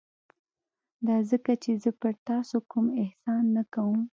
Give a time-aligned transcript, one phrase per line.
[1.07, 4.01] دا ځکه چې زه پر تاسو کوم احسان نه کوم.